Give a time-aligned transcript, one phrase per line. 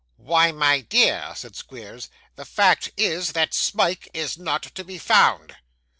[0.17, 5.57] 'Why, my dear,' said Squeers, 'the fact is, that Smike is not to be found.